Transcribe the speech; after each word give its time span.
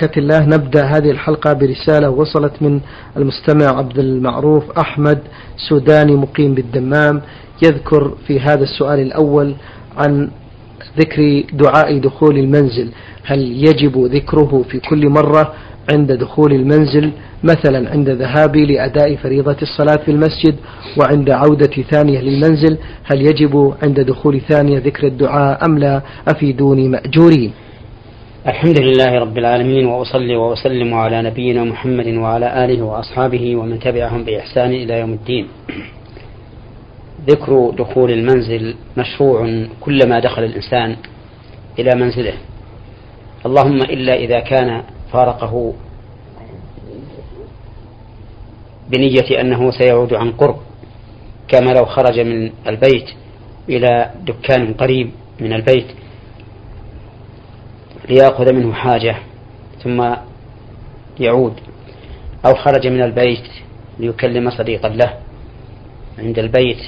بركة 0.00 0.18
الله 0.18 0.46
نبدأ 0.46 0.84
هذه 0.84 1.10
الحلقة 1.10 1.52
برسالة 1.52 2.10
وصلت 2.10 2.52
من 2.62 2.80
المستمع 3.16 3.66
عبد 3.78 3.98
المعروف 3.98 4.70
أحمد 4.78 5.18
سوداني 5.68 6.16
مقيم 6.16 6.54
بالدمام 6.54 7.22
يذكر 7.64 8.14
في 8.26 8.40
هذا 8.40 8.62
السؤال 8.62 9.00
الأول 9.00 9.54
عن 9.96 10.30
ذكر 10.98 11.44
دعاء 11.52 11.98
دخول 11.98 12.38
المنزل. 12.38 12.90
هل 13.24 13.38
يجب 13.40 13.98
ذكره 13.98 14.64
في 14.70 14.80
كل 14.80 15.08
مرة 15.08 15.54
عند 15.92 16.12
دخول 16.12 16.52
المنزل؟ 16.52 17.10
مثلا 17.44 17.90
عند 17.90 18.08
ذهابي 18.08 18.66
لأداء 18.66 19.16
فريضة 19.16 19.56
الصلاة 19.62 20.04
في 20.04 20.10
المسجد 20.10 20.56
وعند 20.96 21.30
عودة 21.30 21.82
ثانية 21.90 22.20
للمنزل 22.20 22.78
هل 23.04 23.20
يجب 23.20 23.74
عند 23.82 24.00
دخول 24.00 24.40
ثانية 24.48 24.78
ذكر 24.78 25.06
الدعاء 25.06 25.66
أم 25.66 25.78
لا؟ 25.78 26.02
أفيدوني 26.28 26.88
مأجورين. 26.88 27.52
الحمد 28.46 28.80
لله 28.80 29.18
رب 29.18 29.38
العالمين 29.38 29.86
وأصلي 29.86 30.36
وأسلم 30.36 30.94
على 30.94 31.22
نبينا 31.22 31.64
محمد 31.64 32.06
وعلى 32.06 32.64
آله 32.64 32.82
وأصحابه 32.82 33.56
ومن 33.56 33.78
تبعهم 33.80 34.24
بإحسان 34.24 34.70
إلى 34.70 35.00
يوم 35.00 35.12
الدين. 35.12 35.48
ذكر 37.26 37.70
دخول 37.70 38.10
المنزل 38.10 38.74
مشروع 38.96 39.66
كلما 39.80 40.18
دخل 40.20 40.44
الإنسان 40.44 40.96
إلى 41.78 41.90
منزله. 41.96 42.34
اللهم 43.46 43.82
إلا 43.82 44.14
إذا 44.14 44.40
كان 44.40 44.82
فارقه 45.12 45.72
بنية 48.90 49.40
أنه 49.40 49.70
سيعود 49.70 50.14
عن 50.14 50.32
قرب 50.32 50.56
كما 51.48 51.70
لو 51.70 51.84
خرج 51.84 52.20
من 52.20 52.50
البيت 52.66 53.08
إلى 53.68 54.10
دكان 54.26 54.74
قريب 54.74 55.10
من 55.40 55.52
البيت 55.52 55.86
ليأخذ 58.08 58.52
منه 58.52 58.72
حاجة 58.72 59.16
ثم 59.82 60.14
يعود 61.20 61.54
أو 62.46 62.54
خرج 62.54 62.86
من 62.86 63.02
البيت 63.02 63.48
ليكلم 63.98 64.50
صديقا 64.50 64.88
له 64.88 65.14
عند 66.18 66.38
البيت 66.38 66.78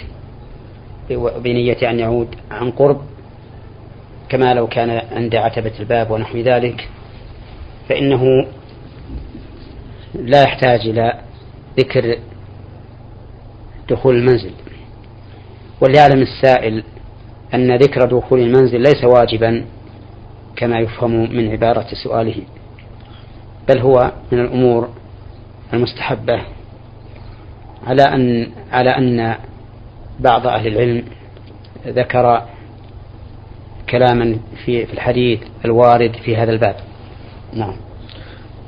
بنية 1.38 1.90
أن 1.90 1.98
يعود 1.98 2.28
عن 2.50 2.70
قرب 2.70 3.00
كما 4.28 4.54
لو 4.54 4.66
كان 4.66 4.90
عند 5.12 5.34
عتبة 5.34 5.72
الباب 5.80 6.10
ونحو 6.10 6.38
ذلك 6.38 6.88
فإنه 7.88 8.46
لا 10.14 10.42
يحتاج 10.42 10.80
إلى 10.88 11.20
ذكر 11.78 12.18
دخول 13.90 14.14
المنزل. 14.16 14.50
وليعلم 15.80 16.22
السائل 16.22 16.84
أن 17.54 17.76
ذكر 17.76 18.04
دخول 18.04 18.40
المنزل 18.40 18.80
ليس 18.80 19.04
واجبا 19.04 19.64
كما 20.58 20.78
يفهم 20.78 21.36
من 21.36 21.50
عبارة 21.50 21.86
سؤاله. 22.04 22.42
بل 23.68 23.78
هو 23.78 24.12
من 24.32 24.40
الأمور 24.40 24.88
المستحبة 25.72 26.40
على 27.86 28.02
أن 28.02 28.50
على 28.72 28.90
أن 28.90 29.34
بعض 30.20 30.46
أهل 30.46 30.66
العلم 30.66 31.02
ذكر 31.86 32.42
كلاما 33.90 34.36
في 34.64 34.86
في 34.86 34.92
الحديث 34.92 35.40
الوارد 35.64 36.12
في 36.24 36.36
هذا 36.36 36.52
الباب. 36.52 36.76
نعم. 37.52 37.76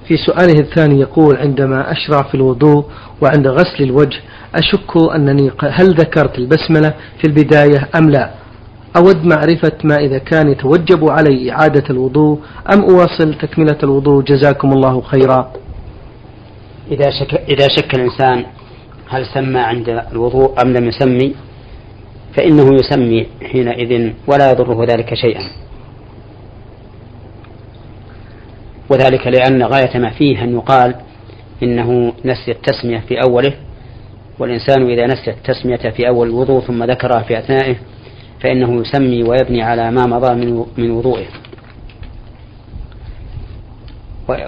في 0.09 0.17
سؤاله 0.17 0.61
الثاني 0.61 1.01
يقول 1.01 1.37
عندما 1.37 1.93
أشرع 1.93 2.23
في 2.23 2.35
الوضوء 2.35 2.85
وعند 3.23 3.47
غسل 3.47 3.85
الوجه 3.85 4.21
أشك 4.55 4.97
أنني 5.15 5.51
هل 5.63 5.95
ذكرت 5.95 6.39
البسملة 6.39 6.95
في 7.19 7.27
البداية 7.27 7.89
أم 7.97 8.11
لا؟ 8.11 8.40
أود 8.97 9.25
معرفة 9.25 9.73
ما 9.85 9.97
إذا 9.97 10.19
كان 10.19 10.49
يتوجب 10.49 11.09
علي 11.11 11.53
إعادة 11.53 11.85
الوضوء 11.91 12.39
أم 12.75 12.83
أواصل 12.83 13.35
تكملة 13.35 13.79
الوضوء؟ 13.83 14.25
جزاكم 14.25 14.73
الله 14.73 15.01
خيرا. 15.01 15.53
إذا 16.91 17.11
شك, 17.11 17.35
إذا 17.35 17.69
شك 17.77 17.95
الإنسان 17.95 18.45
هل 19.09 19.27
سمى 19.27 19.61
عند 19.61 19.89
الوضوء 20.13 20.63
أم 20.63 20.73
لم 20.73 20.89
يسمي 20.89 21.35
فإنه 22.37 22.75
يسمي 22.75 23.27
حينئذ 23.53 24.13
ولا 24.27 24.51
يضره 24.51 24.85
ذلك 24.85 25.15
شيئا. 25.15 25.43
وذلك 28.91 29.27
لأن 29.27 29.63
غاية 29.63 29.99
ما 29.99 30.11
فيه 30.11 30.45
أن 30.45 30.55
يقال 30.55 30.95
إنه 31.63 32.13
نسي 32.25 32.51
التسمية 32.51 32.99
في 32.99 33.23
أوله 33.23 33.53
والإنسان 34.39 34.91
إذا 34.91 35.07
نسي 35.07 35.31
التسمية 35.31 35.91
في 35.91 36.09
أول 36.09 36.29
الوضوء 36.29 36.61
ثم 36.61 36.85
ذكرها 36.85 37.23
في 37.23 37.39
أثنائه 37.39 37.77
فإنه 38.43 38.81
يسمي 38.81 39.23
ويبني 39.23 39.63
على 39.63 39.91
ما 39.91 40.07
مضى 40.07 40.35
من 40.35 40.67
من 40.77 40.91
وضوئه. 40.91 41.27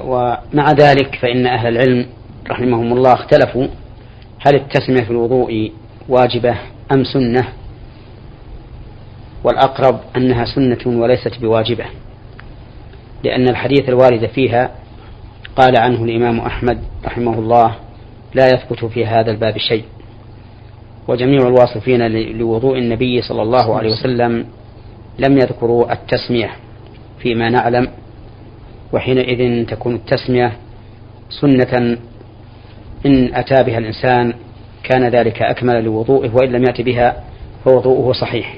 ومع 0.00 0.70
ذلك 0.70 1.18
فإن 1.22 1.46
أهل 1.46 1.68
العلم 1.68 2.06
رحمهم 2.50 2.92
الله 2.92 3.12
اختلفوا 3.12 3.66
هل 4.46 4.54
التسمية 4.54 5.04
في 5.04 5.10
الوضوء 5.10 5.72
واجبة 6.08 6.54
أم 6.92 7.04
سنة؟ 7.04 7.48
والأقرب 9.44 10.00
أنها 10.16 10.44
سنة 10.44 11.00
وليست 11.02 11.40
بواجبة 11.40 11.84
لأن 13.24 13.48
الحديث 13.48 13.88
الوارد 13.88 14.26
فيها 14.26 14.70
قال 15.56 15.76
عنه 15.78 16.04
الإمام 16.04 16.40
أحمد 16.40 16.78
رحمه 17.04 17.38
الله 17.38 17.74
لا 18.34 18.46
يثبت 18.46 18.84
في 18.84 19.06
هذا 19.06 19.30
الباب 19.30 19.58
شيء. 19.58 19.84
وجميع 21.08 21.46
الواصفين 21.48 22.06
لوضوء 22.38 22.78
النبي 22.78 23.22
صلى 23.22 23.42
الله 23.42 23.76
عليه 23.76 23.92
وسلم 23.92 24.46
لم 25.18 25.36
يذكروا 25.36 25.92
التسمية 25.92 26.50
فيما 27.18 27.50
نعلم 27.50 27.88
وحينئذ 28.92 29.66
تكون 29.66 29.94
التسمية 29.94 30.52
سنة 31.40 31.98
إن 33.06 33.34
أتى 33.34 33.62
بها 33.62 33.78
الإنسان 33.78 34.34
كان 34.82 35.08
ذلك 35.08 35.42
أكمل 35.42 35.84
لوضوءه 35.84 36.34
وإن 36.34 36.52
لم 36.52 36.64
يأتي 36.64 36.82
بها 36.82 37.24
فوضوءه 37.64 38.12
صحيح. 38.12 38.56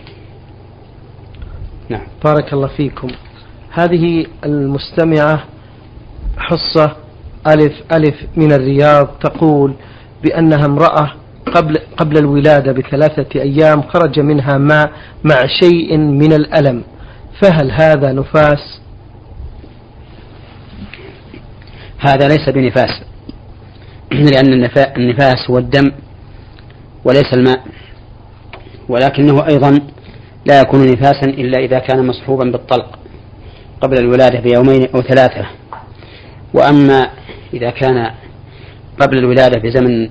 نعم. 1.89 2.07
بارك 2.25 2.53
الله 2.53 2.67
فيكم. 2.67 3.09
هذه 3.71 4.27
المستمعة 4.45 5.45
حصة 6.39 6.97
ألف 7.47 7.73
ألف 7.93 8.15
من 8.37 8.53
الرياض 8.53 9.07
تقول 9.07 9.75
بأنها 10.23 10.67
امرأة 10.67 11.13
قبل 11.47 11.79
قبل 11.97 12.19
الولادة 12.19 12.73
بثلاثة 12.73 13.41
أيام 13.41 13.83
خرج 13.83 14.21
منها 14.21 14.59
ماء 14.59 14.91
مع 15.25 15.47
شيء 15.61 15.97
من 15.97 16.33
الألم 16.33 16.85
فهل 17.43 17.71
هذا 17.71 18.13
نفاس؟ 18.13 18.81
هذا 21.99 22.29
ليس 22.29 22.49
بنفاس 22.49 23.03
لأن 24.13 24.53
النفاس 24.97 25.51
هو 25.51 25.59
الدم 25.59 25.93
وليس 27.05 27.35
الماء 27.35 27.65
ولكنه 28.89 29.47
أيضا 29.47 29.81
لا 30.47 30.61
يكون 30.61 30.87
نفاسا 30.87 31.27
إلا 31.27 31.59
إذا 31.59 31.79
كان 31.79 32.07
مصحوبا 32.07 32.45
بالطلق 32.45 32.99
قبل 33.81 33.99
الولادة 33.99 34.41
بيومين 34.41 34.89
أو 34.95 35.03
ثلاثة 35.03 35.47
وأما 36.55 37.11
إذا 37.55 37.71
كان 37.71 38.11
قبل 39.01 39.19
الولادة 39.19 39.61
بزمن 39.61 40.11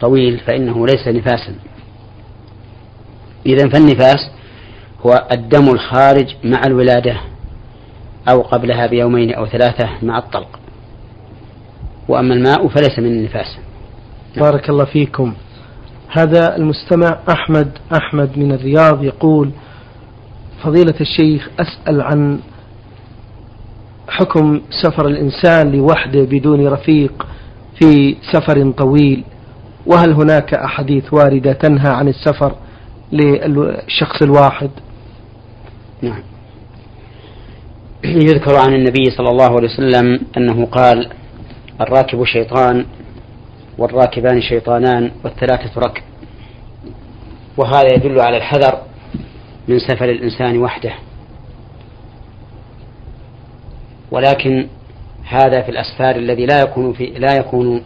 طويل 0.00 0.38
فإنه 0.38 0.86
ليس 0.86 1.08
نفاسا. 1.08 1.54
إذا 3.46 3.68
فالنفاس 3.68 4.30
هو 5.06 5.28
الدم 5.32 5.68
الخارج 5.68 6.34
مع 6.44 6.62
الولادة 6.66 7.20
أو 8.30 8.40
قبلها 8.40 8.86
بيومين 8.86 9.34
أو 9.34 9.46
ثلاثة 9.46 9.88
مع 10.02 10.18
الطلق. 10.18 10.60
وأما 12.08 12.34
الماء 12.34 12.68
فليس 12.68 12.98
من 12.98 13.06
النفاس. 13.06 13.58
بارك 14.36 14.70
الله 14.70 14.84
فيكم. 14.84 15.34
هذا 16.08 16.56
المستمع 16.56 17.18
أحمد 17.30 17.78
أحمد 17.96 18.38
من 18.38 18.52
الرياض 18.52 19.04
يقول 19.04 19.50
فضيلة 20.62 20.94
الشيخ 21.00 21.48
أسأل 21.60 22.00
عن 22.00 22.40
حكم 24.08 24.60
سفر 24.82 25.06
الإنسان 25.06 25.72
لوحده 25.72 26.24
بدون 26.24 26.66
رفيق 26.68 27.26
في 27.80 28.16
سفر 28.32 28.70
طويل. 28.70 29.24
وهل 29.88 30.12
هناك 30.12 30.54
أحاديث 30.54 31.14
واردة 31.14 31.52
تنهى 31.52 31.90
عن 31.90 32.08
السفر 32.08 32.54
للشخص 33.12 34.22
الواحد؟ 34.22 34.70
نعم. 36.02 36.22
يذكر 38.04 38.56
عن 38.56 38.74
النبي 38.74 39.04
صلى 39.16 39.28
الله 39.28 39.56
عليه 39.56 39.68
وسلم 39.68 40.20
أنه 40.36 40.66
قال 40.66 41.10
الراكب 41.80 42.24
شيطان 42.24 42.86
والراكبان 43.78 44.42
شيطانان 44.42 45.10
والثلاثة 45.24 45.80
ركب. 45.80 46.02
وهذا 47.56 47.94
يدل 47.94 48.20
على 48.20 48.36
الحذر 48.36 48.82
من 49.68 49.78
سفر 49.78 50.10
الإنسان 50.10 50.58
وحده. 50.58 50.92
ولكن 54.10 54.66
هذا 55.24 55.62
في 55.62 55.68
الأسفار 55.68 56.16
الذي 56.16 56.46
لا 56.46 56.60
يكون 56.60 56.92
في 56.92 57.06
لا 57.06 57.36
يكون 57.36 57.82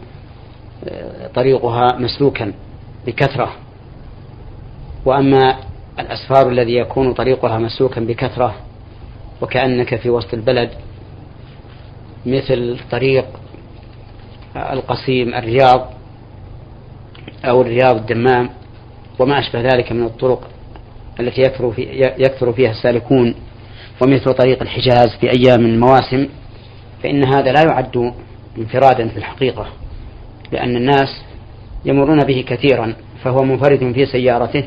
طريقها 1.35 1.87
مسلوكا 1.99 2.53
بكثرة. 3.07 3.53
وأما 5.05 5.55
الأسفار 5.99 6.49
الذي 6.49 6.75
يكون 6.75 7.13
طريقها 7.13 7.57
مسلوكا 7.57 8.01
بكثرة 8.01 8.55
وكأنك 9.41 9.95
في 9.95 10.09
وسط 10.09 10.33
البلد 10.33 10.69
مثل 12.25 12.79
طريق 12.91 13.25
القصيم 14.55 15.33
الرياض 15.33 15.89
أو 17.45 17.61
الرياض 17.61 17.95
الدمام 17.95 18.49
وما 19.19 19.39
أشبه 19.39 19.61
ذلك 19.61 19.91
من 19.91 20.05
الطرق 20.05 20.47
التي 21.19 21.41
يكثر, 21.41 21.71
في 21.71 21.81
يكثر 22.17 22.53
فيها 22.53 22.71
السالكون 22.71 23.35
ومثل 24.01 24.33
طريق 24.33 24.61
الحجاز 24.61 25.07
في 25.19 25.29
أيام 25.29 25.65
المواسم 25.65 26.27
فإن 27.03 27.23
هذا 27.27 27.51
لا 27.51 27.63
يعد 27.63 28.13
انفرادا 28.57 29.07
في 29.07 29.17
الحقيقة. 29.17 29.67
لأن 30.53 30.77
الناس 30.77 31.21
يمرون 31.85 32.19
به 32.19 32.45
كثيرا 32.47 32.93
فهو 33.23 33.43
منفرد 33.43 33.91
في 33.93 34.05
سيارته 34.05 34.63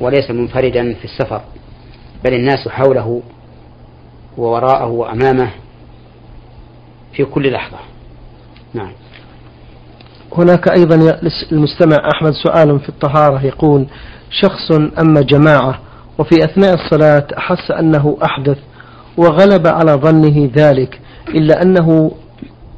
وليس 0.00 0.30
منفردا 0.30 0.94
في 0.94 1.04
السفر 1.04 1.40
بل 2.24 2.34
الناس 2.34 2.68
حوله 2.68 3.22
ووراءه 4.38 4.86
وأمامه 4.86 5.50
في 7.12 7.24
كل 7.24 7.52
لحظة. 7.52 7.78
نعم. 8.74 8.92
هناك 10.38 10.78
أيضا 10.78 11.18
المستمع 11.52 11.96
أحمد 12.14 12.32
سؤال 12.32 12.80
في 12.80 12.88
الطهارة 12.88 13.46
يقول 13.46 13.86
شخص 14.30 14.72
أما 15.00 15.20
جماعة 15.20 15.78
وفي 16.18 16.44
أثناء 16.44 16.74
الصلاة 16.74 17.26
أحس 17.38 17.70
أنه 17.70 18.18
أحدث 18.24 18.58
وغلب 19.16 19.66
على 19.66 19.92
ظنه 19.92 20.50
ذلك 20.56 21.00
إلا 21.28 21.62
أنه 21.62 22.12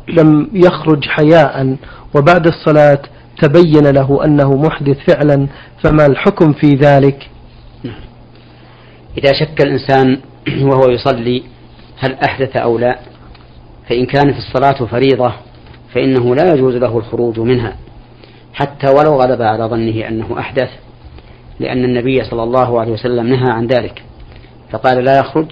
لم 0.08 0.48
يخرج 0.52 1.04
حياء 1.08 1.76
وبعد 2.14 2.46
الصلاة 2.46 3.02
تبين 3.42 3.86
له 3.86 4.24
أنه 4.24 4.56
محدث 4.56 4.96
فعلا 5.10 5.46
فما 5.82 6.06
الحكم 6.06 6.52
في 6.52 6.68
ذلك؟ 6.68 7.30
إذا 9.18 9.32
شك 9.40 9.62
الإنسان 9.62 10.20
وهو 10.70 10.90
يصلي 10.90 11.42
هل 11.98 12.14
أحدث 12.14 12.56
أو 12.56 12.78
لا 12.78 12.98
فإن 13.88 14.06
كانت 14.06 14.36
الصلاة 14.36 14.86
فريضة 14.86 15.32
فإنه 15.94 16.34
لا 16.34 16.54
يجوز 16.54 16.74
له 16.74 16.98
الخروج 16.98 17.40
منها 17.40 17.76
حتى 18.54 18.86
ولو 18.86 19.20
غلب 19.20 19.42
على 19.42 19.64
ظنه 19.64 20.08
أنه 20.08 20.38
أحدث 20.38 20.70
لأن 21.60 21.84
النبي 21.84 22.24
صلى 22.24 22.42
الله 22.42 22.80
عليه 22.80 22.92
وسلم 22.92 23.26
نهى 23.26 23.50
عن 23.50 23.66
ذلك 23.66 24.02
فقال 24.70 25.04
لا 25.04 25.18
يخرج 25.18 25.46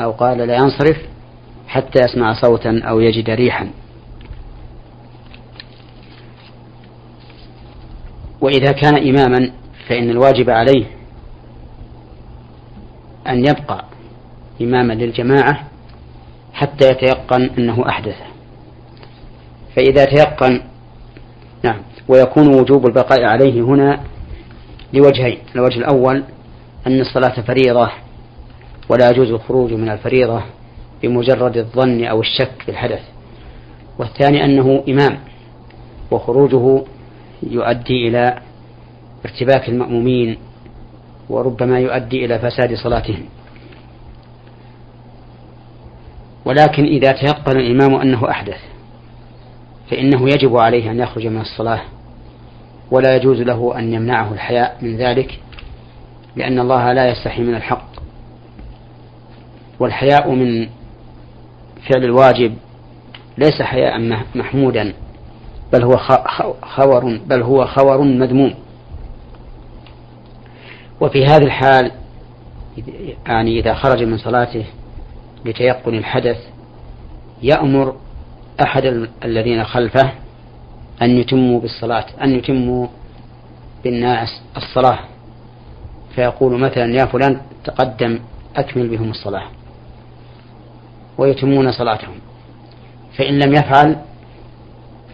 أو 0.00 0.10
قال 0.10 0.38
لا 0.38 0.56
ينصرف 0.56 0.96
حتى 1.68 1.98
يسمع 2.04 2.34
صوتا 2.42 2.80
أو 2.84 3.00
يجد 3.00 3.30
ريحا. 3.30 3.70
وإذا 8.40 8.72
كان 8.72 9.08
إماما 9.08 9.50
فإن 9.88 10.10
الواجب 10.10 10.50
عليه 10.50 10.86
أن 13.28 13.38
يبقى 13.38 13.84
إماما 14.62 14.92
للجماعة 14.92 15.64
حتى 16.52 16.88
يتيقن 16.90 17.50
أنه 17.58 17.88
أحدث. 17.88 18.16
فإذا 19.76 20.04
تيقن 20.04 20.62
نعم 21.64 21.80
ويكون 22.08 22.48
وجوب 22.48 22.86
البقاء 22.86 23.24
عليه 23.24 23.62
هنا 23.62 24.00
لوجهين. 24.92 25.38
الوجه 25.54 25.78
الأول 25.78 26.24
أن 26.86 27.00
الصلاة 27.00 27.40
فريضة 27.40 27.90
ولا 28.88 29.10
يجوز 29.10 29.30
الخروج 29.30 29.72
من 29.72 29.88
الفريضة. 29.88 30.42
بمجرد 31.02 31.56
الظن 31.56 32.04
أو 32.04 32.20
الشك 32.20 32.62
في 32.64 32.70
الحدث. 32.70 33.02
والثاني 33.98 34.44
أنه 34.44 34.84
إمام 34.88 35.18
وخروجه 36.10 36.84
يؤدي 37.42 38.08
إلى 38.08 38.40
ارتباك 39.24 39.68
المأمومين 39.68 40.38
وربما 41.28 41.78
يؤدي 41.78 42.24
إلى 42.24 42.38
فساد 42.38 42.74
صلاتهم. 42.74 43.24
ولكن 46.44 46.84
إذا 46.84 47.12
تيقن 47.12 47.56
الإمام 47.56 48.00
أنه 48.00 48.30
أحدث 48.30 48.58
فإنه 49.90 50.28
يجب 50.28 50.56
عليه 50.56 50.90
أن 50.90 50.98
يخرج 50.98 51.26
من 51.26 51.40
الصلاة 51.40 51.80
ولا 52.90 53.16
يجوز 53.16 53.40
له 53.40 53.78
أن 53.78 53.92
يمنعه 53.92 54.32
الحياء 54.32 54.78
من 54.82 54.96
ذلك 54.96 55.40
لأن 56.36 56.58
الله 56.58 56.92
لا 56.92 57.10
يستحي 57.10 57.42
من 57.42 57.54
الحق. 57.54 57.88
والحياء 59.80 60.30
من 60.30 60.68
فعل 61.88 62.04
الواجب 62.04 62.54
ليس 63.38 63.62
حياء 63.62 63.98
محمودا 64.34 64.94
بل 65.72 65.84
هو 65.84 65.96
خور 66.62 67.18
بل 67.26 67.42
هو 67.42 67.66
خور 67.66 68.02
مذموم. 68.02 68.54
وفي 71.00 71.24
هذه 71.24 71.44
الحال 71.44 71.92
يعني 73.26 73.60
إذا 73.60 73.74
خرج 73.74 74.02
من 74.02 74.18
صلاته 74.18 74.64
لتيقن 75.44 75.94
الحدث 75.94 76.38
يأمر 77.42 77.96
أحد 78.62 79.08
الذين 79.24 79.64
خلفه 79.64 80.12
أن 81.02 81.10
يتموا 81.10 81.60
بالصلاة 81.60 82.06
أن 82.22 82.34
يتموا 82.34 82.86
بالناس 83.84 84.42
الصلاة. 84.56 84.98
فيقول 86.14 86.60
مثلا 86.60 86.94
يا 86.94 87.06
فلان 87.06 87.40
تقدم 87.64 88.18
أكمل 88.56 88.88
بهم 88.88 89.10
الصلاة. 89.10 89.57
ويتمون 91.18 91.72
صلاتهم. 91.72 92.14
فإن 93.18 93.38
لم 93.38 93.52
يفعل 93.52 93.96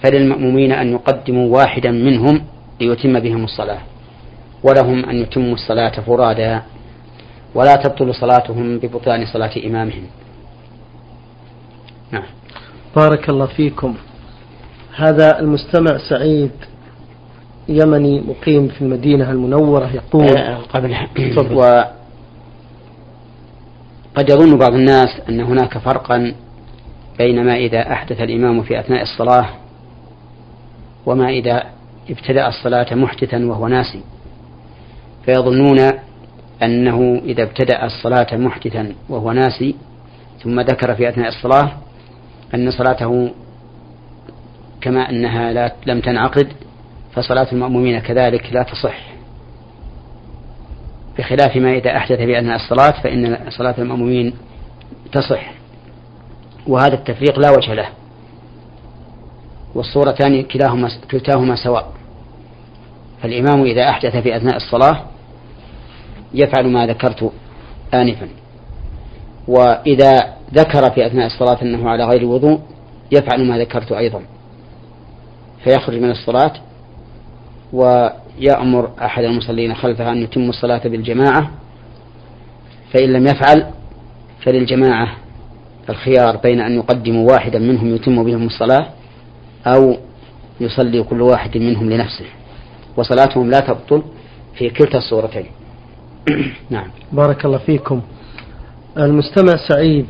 فللمأمومين 0.02 0.72
أن 0.72 0.92
يقدموا 0.92 1.56
واحدا 1.56 1.90
منهم 1.90 2.44
ليتم 2.80 3.20
بهم 3.20 3.44
الصلاة. 3.44 3.80
ولهم 4.62 5.04
أن 5.04 5.16
يتموا 5.16 5.54
الصلاة 5.54 6.00
فرادا. 6.00 6.62
ولا 7.54 7.76
تبطل 7.76 8.14
صلاتهم 8.14 8.78
ببطلان 8.78 9.26
صلاة 9.26 9.52
إمامهم. 9.66 10.06
نعم. 12.10 12.26
بارك 12.96 13.28
الله 13.28 13.46
فيكم. 13.46 13.94
هذا 14.96 15.40
المستمع 15.40 15.98
سعيد 16.08 16.50
يمني 17.68 18.20
مقيم 18.20 18.68
في 18.68 18.82
المدينة 18.82 19.30
المنورة 19.30 19.90
يقول 19.94 20.36
آه، 20.36 20.56
قبل. 20.56 20.96
قد 24.14 24.30
يظن 24.30 24.58
بعض 24.58 24.74
الناس 24.74 25.08
أن 25.28 25.40
هناك 25.40 25.78
فرقا 25.78 26.34
بين 27.18 27.44
ما 27.44 27.56
إذا 27.56 27.92
أحدث 27.92 28.20
الإمام 28.20 28.62
في 28.62 28.80
أثناء 28.80 29.02
الصلاة 29.02 29.48
وما 31.06 31.28
إذا 31.28 31.62
ابتدأ 32.10 32.48
الصلاة 32.48 32.94
محدثا 32.94 33.46
وهو 33.46 33.68
ناسي. 33.68 34.00
فيظنون 35.26 35.80
أنه 36.62 37.20
إذا 37.24 37.42
ابتدأ 37.42 37.84
الصلاة 37.84 38.36
محدثا 38.36 38.94
وهو 39.08 39.32
ناسي 39.32 39.74
ثم 40.42 40.60
ذكر 40.60 40.94
في 40.94 41.08
أثناء 41.08 41.28
الصلاة 41.28 41.72
أن 42.54 42.70
صلاته 42.70 43.30
كما 44.80 45.10
أنها 45.10 45.52
لا 45.52 45.72
لم 45.86 46.00
تنعقد 46.00 46.52
فصلاة 47.12 47.46
المأمومين 47.52 47.98
كذلك 47.98 48.52
لا 48.52 48.62
تصح. 48.62 49.13
بخلاف 51.18 51.56
ما 51.56 51.72
إذا 51.72 51.96
أحدث 51.96 52.20
أثناء 52.38 52.56
الصلاة 52.56 53.02
فإن 53.02 53.38
صلاة 53.50 53.74
المأمومين 53.78 54.34
تصح. 55.12 55.52
وهذا 56.66 56.94
التفريق 56.94 57.38
لا 57.38 57.50
وجه 57.50 57.74
له. 57.74 57.88
والصورتان 59.74 60.42
كلاهما 60.42 60.90
كلتاهما 61.10 61.56
سواء. 61.56 61.92
فالإمام 63.22 63.62
إذا 63.62 63.88
أحدث 63.88 64.16
في 64.16 64.36
أثناء 64.36 64.56
الصلاة 64.56 65.04
يفعل 66.34 66.66
ما 66.66 66.86
ذكرت 66.86 67.32
آنفا. 67.94 68.28
وإذا 69.48 70.34
ذكر 70.54 70.90
في 70.90 71.06
أثناء 71.06 71.26
الصلاة 71.26 71.62
أنه 71.62 71.90
على 71.90 72.04
غير 72.04 72.24
وضوء 72.24 72.60
يفعل 73.12 73.48
ما 73.48 73.58
ذكرت 73.58 73.92
أيضا. 73.92 74.22
فيخرج 75.64 75.98
من 75.98 76.10
الصلاة 76.10 76.52
ويأمر 78.38 78.90
أحد 79.02 79.24
المصلين 79.24 79.74
خلفه 79.74 80.12
أن 80.12 80.22
يتم 80.22 80.48
الصلاة 80.48 80.88
بالجماعة 80.88 81.50
فإن 82.92 83.12
لم 83.12 83.26
يفعل 83.26 83.66
فللجماعة 84.44 85.16
الخيار 85.90 86.36
بين 86.36 86.60
أن 86.60 86.72
يقدموا 86.72 87.30
واحدا 87.32 87.58
منهم 87.58 87.94
يتم 87.94 88.24
بهم 88.24 88.46
الصلاة 88.46 88.86
أو 89.66 89.96
يصلي 90.60 91.02
كل 91.02 91.22
واحد 91.22 91.58
منهم 91.58 91.90
لنفسه. 91.90 92.24
وصلاتهم 92.96 93.50
لا 93.50 93.60
تبطل 93.60 94.02
في 94.58 94.70
كلتا 94.70 94.98
الصورتين. 94.98 95.46
نعم. 96.70 96.90
بارك 97.12 97.44
الله 97.44 97.58
فيكم. 97.58 98.00
المستمع 98.98 99.52
سعيد 99.68 100.06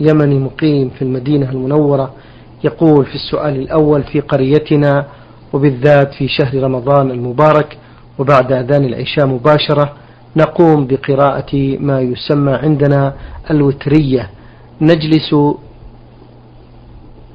يمني 0.00 0.38
مقيم 0.38 0.90
في 0.90 1.02
المدينة 1.02 1.50
المنورة 1.50 2.14
يقول 2.64 3.06
في 3.06 3.14
السؤال 3.14 3.56
الأول 3.56 4.02
في 4.02 4.20
قريتنا 4.20 5.06
وبالذات 5.52 6.14
في 6.14 6.28
شهر 6.28 6.62
رمضان 6.62 7.10
المبارك 7.10 7.78
وبعد 8.18 8.52
أذان 8.52 8.84
العشاء 8.84 9.26
مباشرة 9.26 9.92
نقوم 10.36 10.86
بقراءة 10.86 11.76
ما 11.80 12.00
يسمى 12.00 12.52
عندنا 12.52 13.14
الوترية. 13.50 14.30
نجلس 14.80 15.34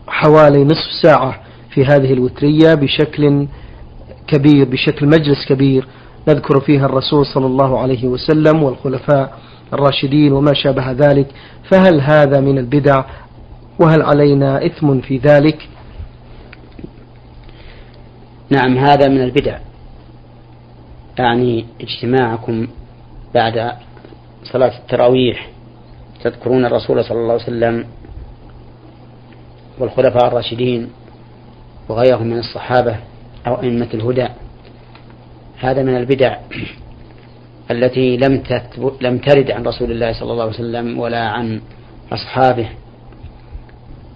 حوالي 0.07 0.63
نصف 0.63 0.91
ساعة 1.01 1.35
في 1.69 1.85
هذه 1.85 2.13
الوترية 2.13 2.73
بشكل 2.73 3.47
كبير 4.27 4.69
بشكل 4.69 5.05
مجلس 5.05 5.45
كبير 5.49 5.87
نذكر 6.27 6.59
فيها 6.59 6.85
الرسول 6.85 7.25
صلى 7.25 7.45
الله 7.45 7.79
عليه 7.79 8.07
وسلم 8.07 8.63
والخلفاء 8.63 9.37
الراشدين 9.73 10.33
وما 10.33 10.53
شابه 10.53 10.91
ذلك. 10.91 11.27
فهل 11.71 12.01
هذا 12.01 12.39
من 12.39 12.57
البدع؟ 12.57 13.03
وهل 13.79 14.01
علينا 14.01 14.65
إثم 14.65 14.99
في 14.99 15.17
ذلك؟ 15.17 15.67
نعم 18.51 18.77
هذا 18.77 19.07
من 19.07 19.21
البدع. 19.21 19.57
يعني 21.19 21.65
اجتماعكم 21.81 22.67
بعد 23.33 23.71
صلاة 24.43 24.77
التراويح 24.77 25.49
تذكرون 26.23 26.65
الرسول 26.65 27.03
صلى 27.03 27.17
الله 27.17 27.33
عليه 27.33 27.43
وسلم 27.43 27.85
والخلفاء 29.79 30.27
الراشدين 30.27 30.89
وغيرهم 31.89 32.27
من 32.27 32.39
الصحابة 32.39 32.95
أو 33.47 33.61
أئمة 33.61 33.87
الهدى. 33.93 34.27
هذا 35.59 35.83
من 35.83 35.97
البدع 35.97 36.37
التي 37.71 38.17
لم 38.17 38.43
لم 39.01 39.17
ترد 39.17 39.51
عن 39.51 39.63
رسول 39.63 39.91
الله 39.91 40.13
صلى 40.13 40.31
الله 40.31 40.43
عليه 40.43 40.53
وسلم 40.53 40.99
ولا 40.99 41.27
عن 41.27 41.61
أصحابه. 42.11 42.69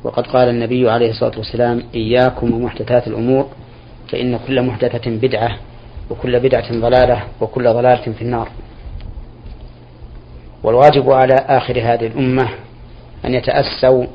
وقد 0.04 0.28
قال 0.28 0.50
النبي 0.50 0.90
عليه 0.90 1.10
الصلاة 1.10 1.38
والسلام 1.38 1.84
إياكم 1.96 2.54
ومحدثات 2.54 3.08
الأمور 3.08 3.48
فإن 4.12 4.40
كل 4.48 4.62
محدثة 4.62 5.12
بدعة 5.12 5.60
وكل 6.10 6.40
بدعة 6.40 6.80
ضلالة 6.80 7.24
وكل 7.42 7.64
ضلالة 7.64 8.12
في 8.12 8.22
النار. 8.22 8.50
والواجب 10.64 11.12
على 11.12 11.36
آخر 11.36 11.74
هذه 11.74 12.08
الأمة 12.08 12.50
أن 13.26 13.34
يتأسوا 13.34 14.06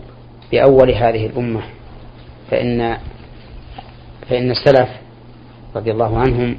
بأول 0.52 0.90
هذه 0.90 1.26
الأمة. 1.26 1.60
فإن 2.50 2.98
فإن 4.28 4.50
السلف 4.50 4.88
رضي 5.76 5.90
الله 5.90 6.18
عنهم 6.18 6.56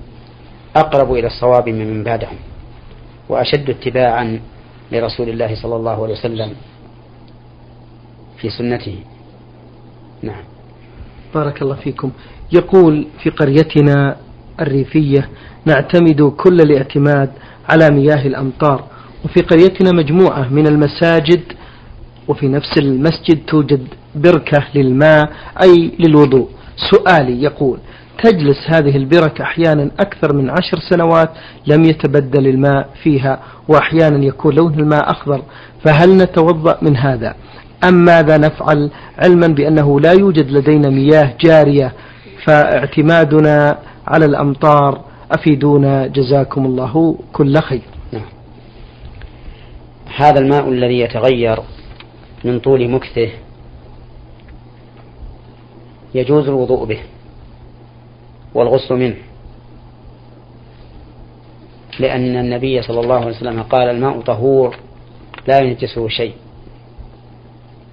أقرب 0.76 1.14
إلى 1.14 1.28
الصواب 1.28 1.70
ممن 1.70 2.04
بعدهم 2.04 2.36
وأشد 3.30 3.70
اتباعا 3.70 4.40
لرسول 4.92 5.30
الله 5.30 5.62
صلى 5.62 5.76
الله 5.76 6.04
عليه 6.04 6.14
وسلم 6.14 6.56
في 8.38 8.50
سنته. 8.50 9.00
نعم. 10.22 10.44
بارك 11.34 11.62
الله 11.62 11.76
فيكم. 11.76 12.12
يقول 12.54 13.08
في 13.24 13.30
قريتنا 13.30 14.16
الريفية 14.62 15.30
نعتمد 15.66 16.22
كل 16.38 16.56
الاعتماد 16.62 17.30
على 17.70 17.90
مياه 17.90 18.28
الأمطار. 18.28 18.84
وفي 19.26 19.42
قريتنا 19.42 19.92
مجموعة 19.92 20.48
من 20.54 20.68
المساجد 20.68 21.42
وفي 22.28 22.48
نفس 22.48 22.78
المسجد 22.78 23.46
توجد 23.48 23.88
بركة 24.16 24.64
للماء 24.76 25.32
أي 25.64 25.92
للوضوء. 26.00 26.50
سؤالي 26.92 27.44
يقول 27.44 27.80
تجلس 28.24 28.58
هذه 28.68 28.98
البركة 28.98 29.44
أحيانا 29.44 29.92
أكثر 30.00 30.36
من 30.36 30.50
عشر 30.50 30.80
سنوات 30.90 31.30
لم 31.68 31.84
يتبدل 31.84 32.48
الماء 32.48 32.90
فيها 33.04 33.40
وأحيانا 33.68 34.26
يكون 34.26 34.56
لون 34.56 34.74
الماء 34.80 35.12
أخضر 35.12 35.42
فهل 35.86 36.18
نتوضأ 36.18 36.78
من 36.82 36.98
هذا؟ 36.98 37.36
أم 37.84 37.94
ماذا 37.94 38.38
نفعل 38.38 38.92
علما 39.18 39.48
بأنه 39.48 40.00
لا 40.00 40.12
يوجد 40.12 40.52
لدينا 40.52 40.90
مياه 40.90 41.34
جارية 41.42 41.94
فاعتمادنا 42.46 43.80
على 44.08 44.26
الأمطار 44.26 45.02
أفيدونا 45.32 46.08
جزاكم 46.08 46.66
الله 46.66 47.18
كل 47.34 47.58
خير 47.58 47.82
نعم. 48.12 48.26
هذا 50.16 50.40
الماء 50.40 50.70
الذي 50.70 51.00
يتغير 51.00 51.60
من 52.44 52.60
طول 52.60 52.90
مكثه 52.90 53.30
يجوز 56.16 56.48
الوضوء 56.48 56.86
به 56.86 57.00
والغسل 58.54 58.96
منه 58.96 59.16
لأن 62.00 62.38
النبي 62.38 62.82
صلى 62.82 63.00
الله 63.00 63.16
عليه 63.16 63.36
وسلم 63.38 63.64
قال 63.64 63.90
الماء 63.90 64.22
طهور 64.22 64.78
لا 65.48 65.60
ينجسه 65.60 66.08
شيء 66.08 66.34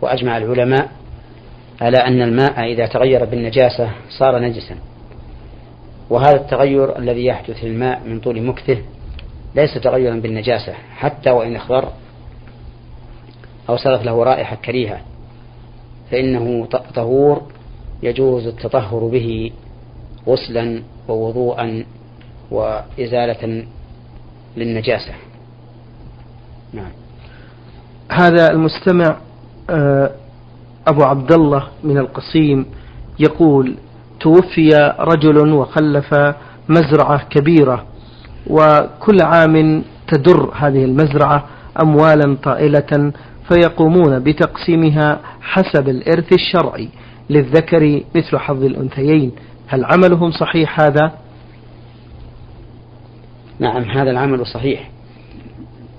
وأجمع 0.03 0.37
العلماء 0.37 0.98
على 1.81 1.97
أن 1.97 2.23
الماء 2.23 2.73
إذا 2.73 2.87
تغير 2.87 3.25
بالنجاسة 3.25 3.91
صار 4.19 4.39
نجسا. 4.39 4.77
وهذا 6.11 6.37
التغير 6.37 6.99
الذي 6.99 7.25
يحدث 7.25 7.65
للماء 7.65 8.03
من 8.07 8.21
طول 8.21 8.43
مكثه 8.43 8.79
ليس 9.55 9.75
تغيرا 9.75 10.15
بالنجاسة 10.15 10.73
حتى 10.73 11.31
وإن 11.31 11.57
أخضر 11.57 11.89
أو 13.69 13.77
صارت 13.77 14.05
له 14.05 14.23
رائحة 14.23 14.57
كريهة 14.57 15.01
فإنه 16.11 16.69
طهور 16.95 17.43
يجوز 18.03 18.47
التطهر 18.47 19.09
به 19.09 19.51
غسلا 20.27 20.83
ووضوءا 21.09 21.85
وإزالة 22.51 23.65
للنجاسة. 24.57 25.13
نعم. 26.73 26.91
هذا 28.11 28.51
المستمع 28.51 29.17
آه، 29.71 30.11
أبو 30.89 31.03
عبد 31.03 31.33
الله 31.33 31.69
من 31.85 31.99
القصيم 31.99 32.67
يقول 33.19 33.75
توفي 34.21 34.95
رجل 34.99 35.53
وخلف 35.53 36.15
مزرعة 36.69 37.29
كبيرة 37.29 37.85
وكل 38.47 39.19
عام 39.23 39.85
تدر 40.09 40.53
هذه 40.55 40.85
المزرعة 40.85 41.45
أموالا 41.83 42.37
طائلة 42.43 43.13
فيقومون 43.49 44.19
بتقسيمها 44.19 45.21
حسب 45.41 45.89
الإرث 45.89 46.33
الشرعي 46.33 46.89
للذكر 47.31 48.03
مثل 48.17 48.39
حظ 48.39 48.65
الأنثيين 48.65 49.33
هل 49.67 49.85
عملهم 49.85 50.31
صحيح 50.31 50.81
هذا؟ 50.81 51.13
نعم 53.61 53.83
هذا 53.83 54.11
العمل 54.11 54.47
صحيح 54.47 54.91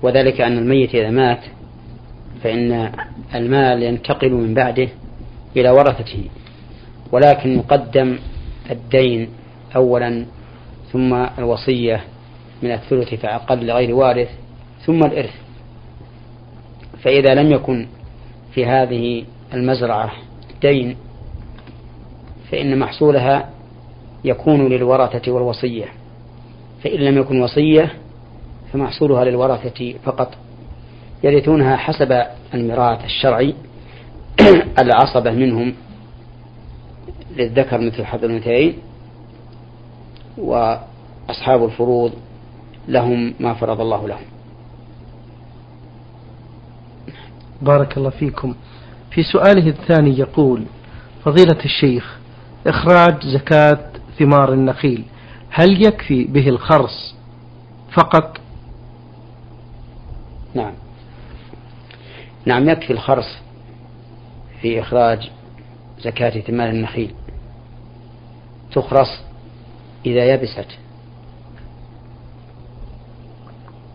وذلك 0.02 0.40
أن 0.40 0.58
الميت 0.58 0.94
إذا 0.94 1.10
مات 1.10 1.40
فإن 2.42 2.92
المال 3.34 3.82
ينتقل 3.82 4.32
من 4.32 4.54
بعده 4.54 4.88
إلى 5.56 5.70
ورثته 5.70 6.24
ولكن 7.12 7.56
يقدم 7.56 8.18
الدين 8.70 9.28
أولا 9.76 10.26
ثم 10.92 11.14
الوصية 11.14 12.04
من 12.62 12.72
الثلث 12.72 13.14
فأقل 13.14 13.66
لغير 13.66 13.94
وارث 13.94 14.28
ثم 14.86 15.04
الإرث. 15.04 15.34
فإذا 17.02 17.34
لم 17.34 17.52
يكن 17.52 17.86
في 18.54 18.66
هذه 18.66 19.24
المزرعة 19.54 20.12
دين 20.62 20.96
فإن 22.50 22.78
محصولها 22.78 23.50
يكون 24.24 24.68
للورثة 24.68 25.32
والوصية. 25.32 25.86
فإن 26.84 27.00
لم 27.00 27.18
يكن 27.18 27.42
وصية 27.42 27.92
فمحصولها 28.72 29.24
للورثة 29.24 29.94
فقط. 30.04 30.34
يرثونها 31.24 31.76
حسب 31.76 32.22
الميراث 32.54 33.04
الشرعي. 33.04 33.54
العصبة 34.82 35.30
منهم 35.30 35.74
للذكر 37.36 37.78
مثل 37.78 38.04
حظ 38.04 38.24
الأنثيين 38.24 38.78
وأصحاب 40.38 41.64
الفروض 41.64 42.12
لهم 42.88 43.34
ما 43.40 43.54
فرض 43.54 43.80
الله 43.80 44.08
لهم. 44.08 44.24
بارك 47.62 47.96
الله 47.96 48.10
فيكم. 48.10 48.54
في 49.10 49.22
سؤاله 49.22 49.68
الثاني 49.68 50.18
يقول 50.18 50.64
فضيلة 51.24 51.64
الشيخ 51.64 52.18
إخراج 52.66 53.26
زكاة 53.26 53.90
ثمار 54.18 54.52
النخيل 54.52 55.04
هل 55.50 55.86
يكفي 55.86 56.24
به 56.24 56.48
الخرص 56.48 57.14
فقط؟ 57.92 58.36
نعم. 60.54 60.72
نعم 62.44 62.68
يكفي 62.68 62.92
الخرص 62.92 63.36
في 64.60 64.80
إخراج 64.80 65.30
زكاة 66.00 66.40
ثمار 66.40 66.68
النخيل. 66.68 67.14
تخرص 68.72 69.20
إذا 70.06 70.34
يبست. 70.34 70.66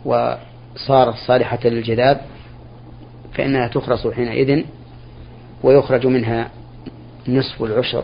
وصارت 0.05 1.15
صالحة 1.27 1.59
للجذاب 1.65 2.21
فإنها 3.33 3.67
تخرص 3.67 4.07
حينئذ 4.07 4.63
ويخرج 5.63 6.07
منها 6.07 6.51
نصف 7.27 7.63
العشر. 7.63 8.03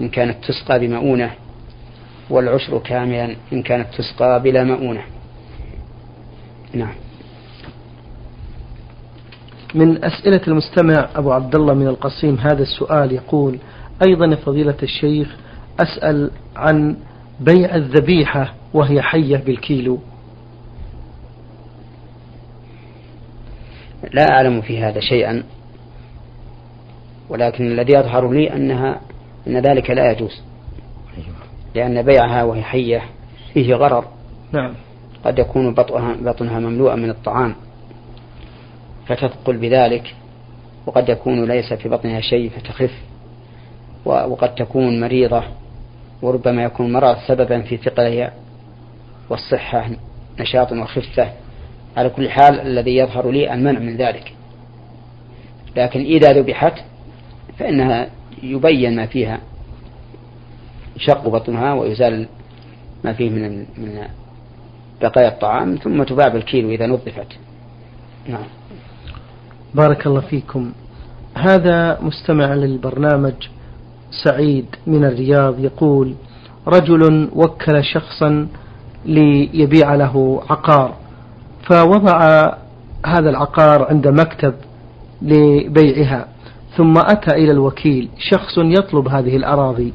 إن 0.00 0.08
كانت 0.08 0.44
تسقى 0.44 0.78
بمؤونة 0.78 1.30
والعشر 2.30 2.78
كاملا 2.78 3.36
إن 3.52 3.62
كانت 3.62 3.94
تسقى 3.94 4.42
بلا 4.42 4.64
مؤونة. 4.64 5.02
نعم. 6.74 6.94
من 9.74 10.04
أسئلة 10.04 10.40
المستمع 10.48 11.08
أبو 11.16 11.32
عبد 11.32 11.54
الله 11.54 11.74
من 11.74 11.88
القصيم 11.88 12.38
هذا 12.38 12.62
السؤال 12.62 13.12
يقول 13.12 13.58
أيضا 14.06 14.34
فضيلة 14.34 14.76
الشيخ 14.82 15.36
أسأل 15.80 16.30
عن 16.56 16.96
بيع 17.40 17.74
الذبيحة 17.74 18.54
وهي 18.74 19.02
حية 19.02 19.36
بالكيلو. 19.36 19.98
لا 24.12 24.30
أعلم 24.30 24.60
في 24.60 24.82
هذا 24.82 25.00
شيئا 25.00 25.42
ولكن 27.28 27.66
الذي 27.66 27.92
يظهر 27.92 28.30
لي 28.30 28.52
أنها 28.52 29.00
أن 29.46 29.56
ذلك 29.56 29.90
لا 29.90 30.12
يجوز. 30.12 30.42
لأن 31.74 32.02
بيعها 32.02 32.42
وهي 32.42 32.62
حية 32.62 33.02
فيه 33.54 33.74
غرر. 33.74 34.04
نعم. 34.52 34.74
قد 35.24 35.38
يكون 35.38 35.74
بطنها, 35.74 36.16
بطنها 36.32 36.58
مملوءا 36.58 36.96
من 36.96 37.10
الطعام. 37.10 37.54
فتثقل 39.08 39.56
بذلك 39.56 40.14
وقد 40.86 41.08
يكون 41.08 41.44
ليس 41.44 41.72
في 41.72 41.88
بطنها 41.88 42.20
شيء 42.20 42.50
فتخف 42.50 42.92
وقد 44.04 44.54
تكون 44.54 45.00
مريضة 45.00 45.42
وربما 46.22 46.62
يكون 46.62 46.86
المرض 46.86 47.16
سببا 47.26 47.62
في 47.62 47.76
ثقلها 47.76 48.32
والصحة 49.30 49.90
نشاط 50.40 50.72
وخفة. 50.72 51.32
على 51.96 52.10
كل 52.10 52.30
حال 52.30 52.60
الذي 52.60 52.96
يظهر 52.96 53.30
لي 53.30 53.54
المنع 53.54 53.78
من 53.78 53.96
ذلك. 53.96 54.32
لكن 55.76 56.00
إذا 56.00 56.32
ذبحت 56.32 56.84
فإنها 57.58 58.08
يبين 58.42 58.96
ما 58.96 59.06
فيها 59.06 59.40
شق 60.96 61.28
بطنها 61.28 61.74
ويزال 61.74 62.28
ما 63.04 63.12
فيه 63.12 63.30
من 63.30 63.58
من 63.58 64.08
بقايا 65.02 65.28
الطعام 65.28 65.76
ثم 65.76 66.02
تباع 66.02 66.28
بالكيلو 66.28 66.70
إذا 66.70 66.86
نظفت. 66.86 67.38
نعم. 68.28 68.57
بارك 69.74 70.06
الله 70.06 70.20
فيكم. 70.20 70.72
هذا 71.34 71.98
مستمع 72.00 72.54
للبرنامج 72.54 73.34
سعيد 74.24 74.66
من 74.86 75.04
الرياض 75.04 75.58
يقول 75.58 76.14
رجل 76.66 77.28
وكل 77.34 77.84
شخصا 77.84 78.48
ليبيع 79.06 79.94
له 79.94 80.42
عقار. 80.50 80.94
فوضع 81.70 82.18
هذا 83.06 83.30
العقار 83.30 83.86
عند 83.90 84.08
مكتب 84.08 84.54
لبيعها 85.22 86.28
ثم 86.76 86.94
أتى 86.98 87.34
إلى 87.34 87.50
الوكيل 87.50 88.08
شخص 88.30 88.58
يطلب 88.58 89.08
هذه 89.08 89.36
الأراضي 89.36 89.92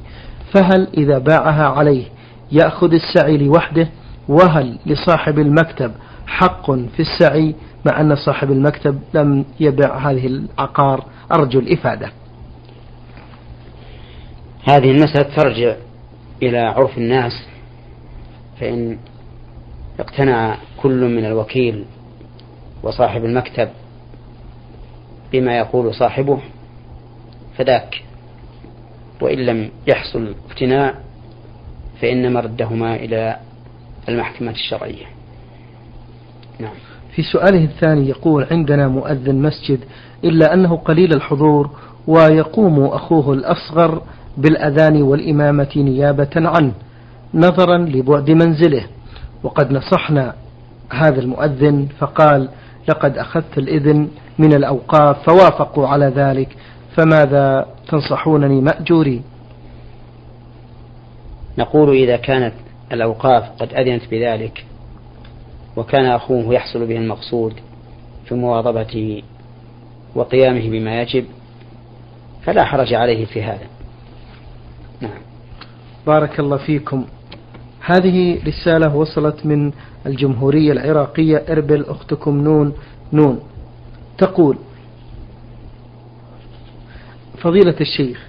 فهل 0.53 0.87
إذا 0.97 1.17
باعها 1.17 1.63
عليه 1.63 2.05
يأخذ 2.51 2.93
السعي 2.93 3.37
لوحده؟ 3.37 3.89
وهل 4.27 4.77
لصاحب 4.85 5.39
المكتب؟ 5.39 5.91
حق 6.27 6.71
في 6.71 6.99
السعي 6.99 7.55
مع 7.85 8.01
أن 8.01 8.15
صاحب 8.15 8.51
المكتب 8.51 9.01
لم 9.13 9.45
يبع 9.59 9.97
هذه 9.97 10.27
العقار 10.27 11.05
أرجو 11.31 11.59
الإفادة. 11.59 12.11
هذه 14.69 14.91
المسألة 14.91 15.35
ترجع 15.35 15.75
إلى 16.43 16.57
عرف 16.57 16.97
الناس 16.97 17.47
فإن 18.59 18.97
اقتنع 19.99 20.57
كل 20.77 21.15
من 21.15 21.25
الوكيل 21.25 21.85
وصاحب 22.83 23.25
المكتب 23.25 23.69
بما 25.31 25.57
يقول 25.57 25.95
صاحبه 25.95 26.39
فذاك. 27.57 28.03
وإن 29.21 29.37
لم 29.37 29.69
يحصل 29.87 30.35
اقتناع 30.49 30.93
فإن 32.01 32.33
مردهما 32.33 32.95
إلى 32.95 33.37
المحكمة 34.09 34.51
الشرعية. 34.51 35.12
نعم. 36.59 36.73
في 37.15 37.23
سؤاله 37.23 37.63
الثاني 37.63 38.09
يقول 38.09 38.47
عندنا 38.51 38.87
مؤذن 38.87 39.35
مسجد 39.35 39.79
إلا 40.23 40.53
أنه 40.53 40.75
قليل 40.75 41.13
الحضور 41.13 41.69
ويقوم 42.07 42.85
أخوه 42.85 43.33
الأصغر 43.33 44.01
بالأذان 44.37 45.01
والإمامة 45.01 45.69
نيابة 45.75 46.29
عنه 46.35 46.71
نظرا 47.33 47.77
لبعد 47.77 48.31
منزله. 48.31 48.85
وقد 49.43 49.71
نصحنا 49.71 50.33
هذا 50.91 51.19
المؤذن 51.19 51.87
فقال 51.99 52.49
لقد 52.89 53.17
أخذت 53.17 53.57
الإذن 53.57 54.07
من 54.39 54.53
الأوقاف 54.53 55.29
فوافقوا 55.29 55.87
على 55.87 56.05
ذلك 56.05 56.57
فماذا 56.97 57.65
تنصحونني 57.87 58.61
مأجوري؟ 58.61 59.21
نقول 61.57 61.95
إذا 61.95 62.17
كانت 62.17 62.53
الأوقاف 62.91 63.43
قد 63.59 63.73
أذنت 63.73 64.01
بذلك 64.11 64.65
وكان 65.77 66.05
أخوه 66.05 66.53
يحصل 66.53 66.85
به 66.85 66.97
المقصود 66.97 67.53
في 68.25 68.35
مواظبته 68.35 69.23
وقيامه 70.15 70.69
بما 70.69 71.01
يجب 71.01 71.25
فلا 72.43 72.63
حرج 72.65 72.93
عليه 72.93 73.25
في 73.25 73.43
هذا. 73.43 73.67
نعم. 75.01 75.21
بارك 76.07 76.39
الله 76.39 76.57
فيكم. 76.57 77.05
هذه 77.79 78.39
رسالة 78.47 78.95
وصلت 78.95 79.45
من 79.45 79.71
الجمهورية 80.05 80.71
العراقية 80.71 81.43
إربل 81.49 81.85
أختكم 81.85 82.37
نون 82.37 82.73
نون. 83.13 83.39
تقول 84.17 84.57
فضيلة 87.37 87.75
الشيخ 87.81 88.27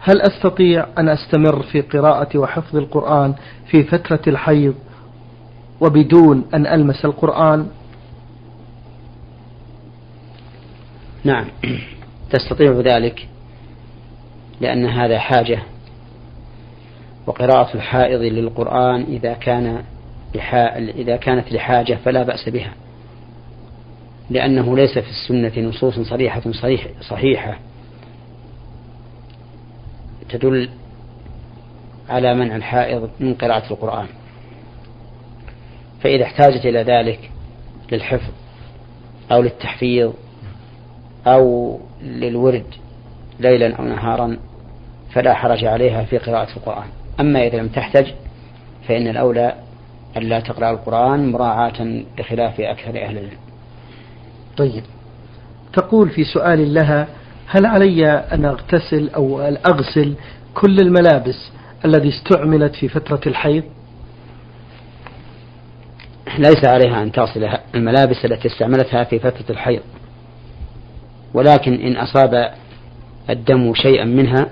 هل 0.00 0.20
أستطيع 0.20 0.86
أن 0.98 1.08
أستمر 1.08 1.62
في 1.62 1.80
قراءة 1.80 2.38
وحفظ 2.38 2.76
القرآن 2.76 3.34
في 3.66 3.84
فترة 3.84 4.20
الحيض 4.26 4.74
وبدون 5.82 6.44
أن 6.54 6.66
ألمس 6.66 7.04
القرآن. 7.04 7.68
نعم. 11.24 11.46
تستطيع 12.30 12.72
ذلك 12.72 13.28
لأن 14.60 14.86
هذا 14.86 15.18
حاجة. 15.18 15.62
وقراءة 17.26 17.74
الحائض 17.74 18.20
للقرآن 18.20 19.02
إذا 19.02 19.32
كان 19.32 19.84
إذا 20.74 21.16
كانت 21.16 21.52
لحاجة 21.52 21.94
فلا 22.04 22.22
بأس 22.22 22.48
بها. 22.48 22.74
لأنه 24.30 24.76
ليس 24.76 24.98
في 24.98 25.10
السنة 25.10 25.68
نصوص 25.68 26.00
صريحة 26.00 26.42
صريح 26.52 26.86
صحيحة. 27.00 27.58
تدل 30.28 30.68
على 32.08 32.34
منع 32.34 32.56
الحائض 32.56 33.10
من 33.20 33.34
قراءة 33.34 33.72
القرآن. 33.72 34.06
فإذا 36.02 36.24
احتاجت 36.24 36.66
إلى 36.66 36.82
ذلك 36.82 37.30
للحفظ 37.92 38.32
أو 39.32 39.42
للتحفيظ 39.42 40.12
أو 41.26 41.78
للورد 42.02 42.66
ليلا 43.40 43.76
أو 43.76 43.84
نهارا 43.84 44.36
فلا 45.12 45.34
حرج 45.34 45.64
عليها 45.64 46.04
في 46.04 46.18
قراءة 46.18 46.56
القرآن. 46.56 46.88
أما 47.20 47.46
إذا 47.46 47.56
لم 47.56 47.68
تحتج 47.68 48.06
فإن 48.88 49.08
الأولى 49.08 49.54
ألا 50.16 50.40
تقرأ 50.40 50.70
القرآن 50.70 51.32
مراعاة 51.32 52.02
لخلاف 52.18 52.60
أكثر 52.60 52.88
أهل 52.88 53.18
العلم. 53.18 53.38
طيب. 54.56 54.82
تقول 55.72 56.10
في 56.10 56.24
سؤال 56.24 56.74
لها 56.74 57.06
هل 57.46 57.66
علي 57.66 58.06
أن 58.08 58.44
أغتسل 58.44 59.10
أو 59.16 59.40
أغسل 59.42 60.14
كل 60.54 60.76
الملابس 60.80 61.50
التي 61.84 62.08
استعملت 62.08 62.74
في 62.74 62.88
فترة 62.88 63.20
الحيض؟ 63.26 63.64
ليس 66.38 66.64
عليها 66.64 67.02
أن 67.02 67.12
تغسل 67.12 67.48
الملابس 67.74 68.24
التي 68.24 68.48
استعملتها 68.48 69.04
في 69.04 69.18
فترة 69.18 69.50
الحيض. 69.50 69.82
ولكن 71.34 71.74
إن 71.74 71.96
أصاب 71.96 72.54
الدم 73.30 73.74
شيئا 73.74 74.04
منها 74.04 74.48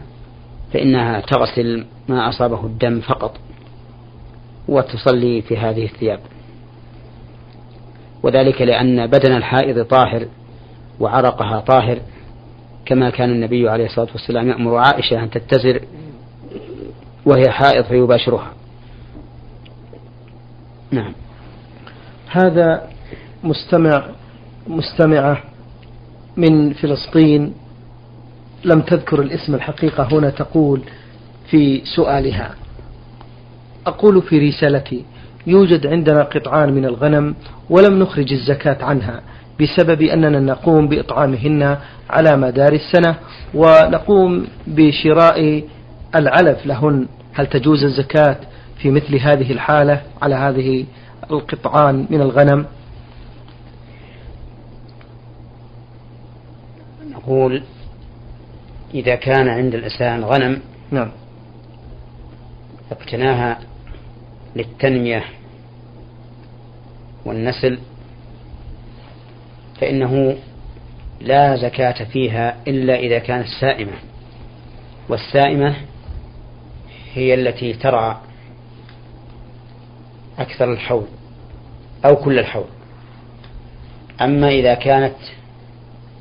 فإنها 0.72 1.20
تغسل 1.20 1.86
ما 2.08 2.28
أصابه 2.28 2.66
الدم 2.66 3.00
فقط 3.00 3.36
وتصلي 4.68 5.42
في 5.42 5.56
هذه 5.56 5.84
الثياب. 5.84 6.20
وذلك 8.22 8.62
لأن 8.62 9.06
بدن 9.06 9.36
الحائض 9.36 9.84
طاهر 9.84 10.26
وعرقها 11.00 11.60
طاهر 11.60 11.98
كما 12.86 13.10
كان 13.10 13.30
النبي 13.30 13.68
عليه 13.68 13.86
الصلاة 13.86 14.08
والسلام 14.12 14.48
يأمر 14.48 14.76
عائشة 14.76 15.22
أن 15.22 15.30
تتزر 15.30 15.80
وهي 17.26 17.50
حائض 17.50 17.84
فيباشرها. 17.84 18.52
نعم. 20.90 21.12
هذا 22.30 22.82
مستمع 23.44 24.04
مستمعة 24.68 25.42
من 26.36 26.72
فلسطين 26.72 27.52
لم 28.64 28.80
تذكر 28.80 29.22
الاسم 29.22 29.54
الحقيقة 29.54 30.08
هنا 30.12 30.30
تقول 30.30 30.82
في 31.50 31.82
سؤالها. 31.96 32.54
أقول 33.86 34.22
في 34.22 34.48
رسالتي 34.48 35.04
يوجد 35.46 35.86
عندنا 35.86 36.22
قطعان 36.22 36.72
من 36.72 36.84
الغنم 36.84 37.34
ولم 37.70 37.98
نخرج 37.98 38.32
الزكاة 38.32 38.84
عنها 38.84 39.22
بسبب 39.60 40.02
أننا 40.02 40.40
نقوم 40.40 40.88
بإطعامهن 40.88 41.76
على 42.10 42.36
مدار 42.36 42.72
السنة 42.72 43.16
ونقوم 43.54 44.46
بشراء 44.66 45.64
العلف 46.14 46.66
لهن. 46.66 47.06
هل 47.34 47.46
تجوز 47.46 47.84
الزكاة 47.84 48.36
في 48.82 48.90
مثل 48.90 49.16
هذه 49.16 49.52
الحالة 49.52 50.00
على 50.22 50.34
هذه 50.34 50.84
القطعان 51.32 52.06
من 52.10 52.20
الغنم. 52.20 52.66
نقول 57.10 57.62
إذا 58.94 59.14
كان 59.14 59.48
عند 59.48 59.74
الإنسان 59.74 60.24
غنم 60.24 60.60
نعم. 60.90 61.10
اقتناها 62.92 63.58
للتنمية 64.56 65.24
والنسل 67.24 67.78
فإنه 69.80 70.36
لا 71.20 71.56
زكاة 71.56 72.04
فيها 72.04 72.56
إلا 72.68 72.94
إذا 72.94 73.18
كانت 73.18 73.46
سائمة 73.60 73.92
والسائمة 75.08 75.76
هي 77.14 77.34
التي 77.34 77.72
ترعى 77.72 78.16
أكثر 80.38 80.72
الحول. 80.72 81.06
أو 82.04 82.16
كل 82.16 82.38
الحول 82.38 82.68
أما 84.20 84.48
إذا 84.48 84.74
كانت 84.74 85.16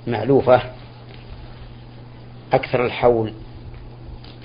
معلوفة 0.07 0.61
أكثر 2.53 2.85
الحول 2.85 3.33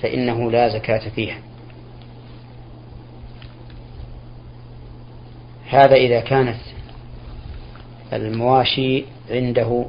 فإنه 0.01 0.51
لا 0.51 0.69
زكاة 0.69 1.09
فيها. 1.09 1.37
هذا 5.69 5.95
إذا 5.95 6.19
كانت 6.19 6.59
المواشي 8.13 9.05
عنده 9.29 9.85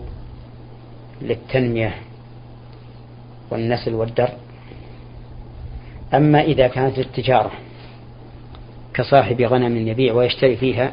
للتنمية 1.23 1.95
والنسل 3.51 3.95
والدر. 3.95 4.31
أما 6.15 6.41
إذا 6.41 6.69
كانت 6.69 6.99
للتجارة 6.99 7.53
كصاحب 8.95 9.43
غنم 9.43 9.89
يبيع 9.89 10.15
ويشتري 10.15 10.57
فيها 10.57 10.93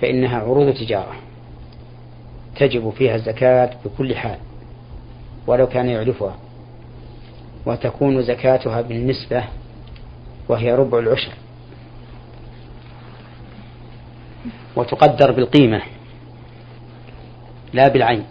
فإنها 0.00 0.38
عروض 0.38 0.74
تجارة. 0.74 1.16
تجب 2.56 2.90
فيها 2.90 3.14
الزكاة 3.14 3.70
بكل 3.84 4.16
حال 4.16 4.38
ولو 5.46 5.66
كان 5.66 5.88
يعرفها. 5.88 6.36
وتكون 7.66 8.22
زكاتها 8.22 8.80
بالنسبة 8.80 9.44
وهي 10.48 10.74
ربع 10.74 10.98
العشر. 10.98 11.32
وتقدر 14.76 15.32
بالقيمة 15.32 15.82
لا 17.72 17.88
بالعين. 17.88 18.24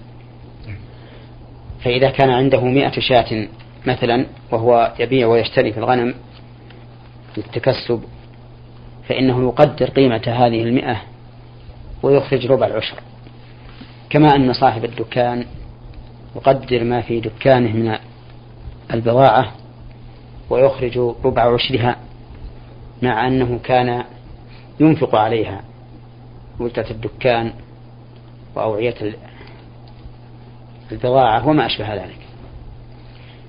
فإذا 1.84 2.10
كان 2.10 2.30
عنده 2.30 2.62
مئة 2.64 3.00
شاة 3.00 3.48
مثلا 3.88 4.26
وهو 4.52 4.94
يبيع 5.00 5.28
ويشتري 5.28 5.72
في 5.72 5.78
الغنم 5.78 6.14
للتكسب 7.38 8.04
فإنه 9.10 9.44
يقدر 9.44 9.90
قيمة 9.90 10.22
هذه 10.28 10.64
المئة 10.64 11.02
ويخرج 12.04 12.46
ربع 12.46 12.68
العشر. 12.68 13.00
كما 14.10 14.36
أن 14.36 14.54
صاحب 14.54 14.86
الدكان 14.86 15.46
يقدر 16.36 16.84
ما 16.84 17.02
في 17.02 17.20
دكانه 17.20 17.74
من 17.74 17.98
البضاعة 18.94 19.52
ويخرج 20.50 20.98
ربع 20.98 21.54
عشرها 21.54 21.96
مع 23.02 23.28
أنه 23.28 23.60
كان 23.64 24.04
ينفق 24.80 25.16
عليها 25.16 25.62
مدة 26.60 26.92
الدكان 26.92 27.54
وأوعية 28.56 29.16
البضاعة 30.92 31.48
وما 31.48 31.66
أشبه 31.66 31.94
ذلك. 31.94 32.20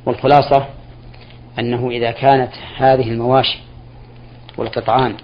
والخلاصة 0.06 0.66
أنه 1.58 1.90
إذا 1.90 2.10
كانت 2.10 2.52
هذه 2.76 3.10
المواشي 3.10 3.58
والقطعان 4.58 5.16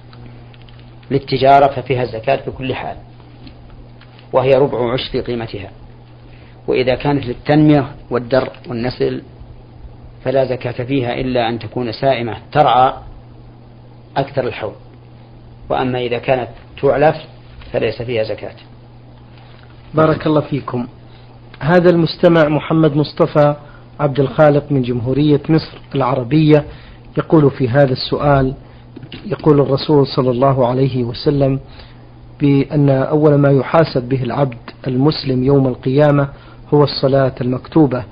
للتجارة 1.11 1.66
ففيها 1.66 2.02
الزكاة 2.02 2.46
بكل 2.46 2.74
حال. 2.74 2.96
وهي 4.33 4.51
ربع 4.51 4.92
عشر 4.92 5.21
قيمتها. 5.21 5.71
وإذا 6.66 6.95
كانت 6.95 7.27
للتنمية 7.27 7.87
والدر 8.11 8.49
والنسل 8.68 9.23
فلا 10.25 10.45
زكاة 10.45 10.85
فيها 10.85 11.14
إلا 11.14 11.49
أن 11.49 11.59
تكون 11.59 11.92
سائمة 11.92 12.37
ترعى 12.53 12.95
أكثر 14.16 14.47
الحول. 14.47 14.75
وأما 15.71 15.99
إذا 15.99 16.18
كانت 16.18 16.49
تعلف 16.83 17.16
فليس 17.73 18.03
فيها 18.03 18.23
زكاة. 18.23 18.55
بارك 19.95 20.27
الله 20.27 20.40
فيكم. 20.40 20.87
هذا 21.61 21.90
المستمع 21.90 22.49
محمد 22.49 22.97
مصطفى 22.97 23.57
عبد 24.01 24.21
الخالق 24.21 24.73
من 24.73 24.83
جمهورية 24.83 25.40
مصر 25.49 25.79
العربية 25.95 26.64
يقول 27.18 27.51
في 27.51 27.68
هذا 27.68 27.92
السؤال 27.92 28.55
يقول 29.27 29.61
الرسول 29.61 30.07
صلى 30.07 30.31
الله 30.31 30.66
عليه 30.66 31.05
وسلم 31.05 31.61
بأن 32.40 32.90
أول 32.90 33.35
ما 33.35 33.49
يحاسب 33.51 34.09
به 34.09 34.23
العبد 34.23 34.59
المسلم 34.87 35.45
يوم 35.45 35.66
القيامة 35.66 36.29
هو 36.75 36.85
الصلاة 36.85 37.35
المكتوبة 37.40 38.05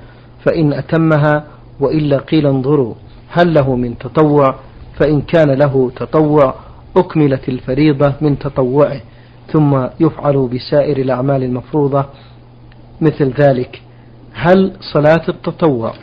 فإن 0.44 0.72
أتمها 0.72 1.44
وإلا 1.80 2.18
قيل 2.18 2.46
انظروا 2.46 2.94
هل 3.28 3.54
له 3.54 3.76
من 3.76 3.98
تطوع؟ 3.98 4.54
فإن 4.98 5.20
كان 5.20 5.50
له 5.50 5.90
تطوع 5.96 6.54
أكملت 6.96 7.48
الفريضة 7.48 8.12
من 8.20 8.38
تطوعه 8.38 9.00
ثم 9.52 9.86
يفعل 10.00 10.48
بسائر 10.48 10.96
الأعمال 10.96 11.42
المفروضة 11.42 12.04
مثل 13.00 13.32
ذلك. 13.38 13.82
هل 14.32 14.72
صلاة 14.92 15.22
التطوع؟ 15.28 15.94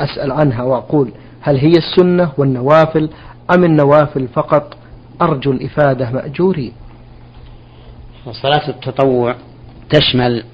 أسأل 0.00 0.32
عنها 0.32 0.62
وأقول 0.62 1.10
هل 1.40 1.56
هي 1.56 1.72
السنة 1.72 2.30
والنوافل 2.38 3.10
أم 3.54 3.64
النوافل 3.64 4.28
فقط؟ 4.28 4.76
أرجو 5.22 5.52
الإفادة 5.52 6.10
مأجورين 6.10 6.72
وصلاة 8.26 8.68
التطوع 8.68 9.36
تشمل 9.90 10.44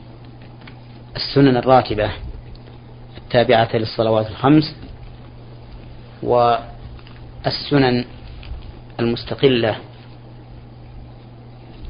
السنن 1.17 1.57
الراتبة 1.57 2.11
التابعة 3.19 3.69
للصلوات 3.75 4.31
الخمس 4.31 4.77
والسنن 6.23 8.05
المستقلة 9.01 9.77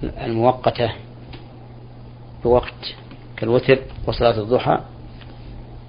المؤقتة 0.03 0.93
بوقت 2.45 2.95
كالوتر 3.37 3.79
وصلاة 4.07 4.41
الضحى 4.41 4.79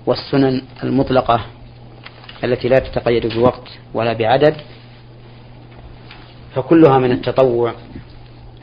والسنن 0.05 0.61
المطلقة 0.83 1.45
التي 2.43 2.69
لا 2.69 2.79
تتقيد 2.79 3.27
بوقت 3.27 3.67
ولا 3.93 4.13
بعدد 4.13 4.55
فكلها 6.55 6.99
من 6.99 7.11
التطوع 7.11 7.73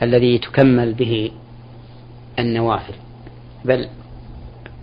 الذي 0.01 0.37
تكمل 0.37 0.93
به 0.93 1.31
النوافل 2.39 2.93
بل 3.65 3.87